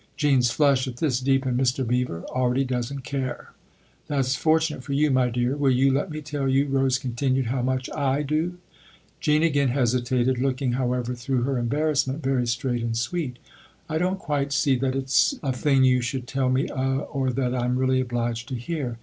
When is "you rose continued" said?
6.49-7.45